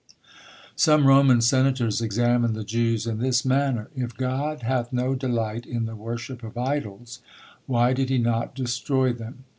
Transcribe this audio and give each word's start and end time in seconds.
"Some 0.75 1.05
Roman 1.05 1.41
senators 1.41 2.01
examined 2.01 2.55
the 2.55 2.63
Jews 2.63 3.05
in 3.05 3.19
this 3.19 3.45
manner: 3.45 3.91
If 3.95 4.17
God 4.17 4.63
hath 4.63 4.91
no 4.91 5.13
delight 5.13 5.67
in 5.67 5.85
the 5.85 5.95
worship 5.95 6.41
of 6.41 6.57
idols, 6.57 7.19
why 7.67 7.93
did 7.93 8.09
he 8.09 8.17
not 8.17 8.55
destroy 8.55 9.13
them? 9.13 9.43